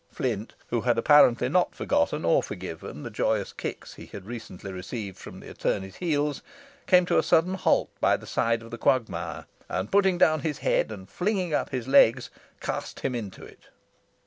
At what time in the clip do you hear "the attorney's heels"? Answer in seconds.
5.39-6.41